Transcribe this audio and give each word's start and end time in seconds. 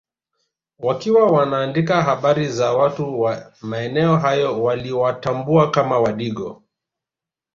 Wakiwa 0.79 1.31
wanaandika 1.31 2.01
habari 2.03 2.47
za 2.47 2.71
watu 2.73 3.21
wa 3.21 3.51
maeneo 3.61 4.17
hayo 4.17 4.63
waliwatambua 4.63 5.71
kama 5.71 5.99
Wadigo 5.99 6.63